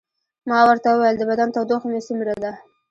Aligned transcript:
ما 0.49 0.59
ورته 0.67 0.87
وویل: 0.91 1.15
د 1.19 1.23
بدن 1.31 1.49
تودوخه 1.55 1.87
مې 1.91 2.01
څومره 2.07 2.33
ده؟ 2.43 2.51